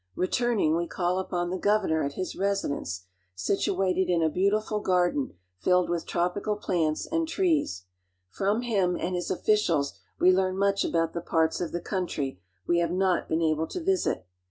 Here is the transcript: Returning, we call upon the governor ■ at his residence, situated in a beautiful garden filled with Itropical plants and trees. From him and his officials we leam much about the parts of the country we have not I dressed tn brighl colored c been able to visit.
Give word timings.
Returning, 0.15 0.75
we 0.75 0.87
call 0.87 1.19
upon 1.19 1.51
the 1.51 1.59
governor 1.59 2.01
■ 2.03 2.05
at 2.07 2.13
his 2.13 2.35
residence, 2.35 3.05
situated 3.35 4.09
in 4.09 4.23
a 4.23 4.31
beautiful 4.31 4.79
garden 4.79 5.35
filled 5.59 5.91
with 5.91 6.07
Itropical 6.07 6.59
plants 6.59 7.05
and 7.05 7.27
trees. 7.27 7.83
From 8.31 8.63
him 8.63 8.97
and 8.99 9.13
his 9.13 9.29
officials 9.29 9.93
we 10.19 10.31
leam 10.31 10.57
much 10.57 10.83
about 10.83 11.13
the 11.13 11.21
parts 11.21 11.61
of 11.61 11.71
the 11.71 11.81
country 11.81 12.41
we 12.65 12.79
have 12.79 12.89
not 12.89 12.95
I 12.95 12.97
dressed 12.97 12.97
tn 12.97 12.97
brighl 12.97 12.97
colored 12.97 13.27
c 13.27 13.35
been 13.35 13.41
able 13.53 13.67
to 13.67 13.83
visit. 13.83 14.25